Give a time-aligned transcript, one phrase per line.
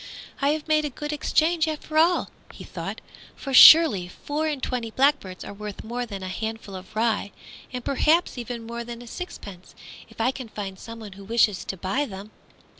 [0.41, 3.01] "I have made a good exchange, after all," he thought,
[3.35, 7.31] "for surely four and twenty blackbirds are worth more than a handful of rye,
[7.71, 9.75] and perhaps even more than a sixpence,
[10.09, 12.31] if I can find anyone who wishes to buy them."